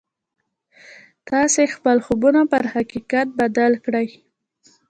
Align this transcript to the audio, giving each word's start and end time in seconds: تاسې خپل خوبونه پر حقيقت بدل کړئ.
تاسې 1.29 1.61
خپل 1.75 1.97
خوبونه 2.05 2.41
پر 2.51 2.63
حقيقت 2.73 3.27
بدل 3.39 3.71
کړئ. 3.85 4.07